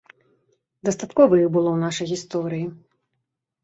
[0.89, 2.67] Дастаткова іх было ў нашай гісторыі.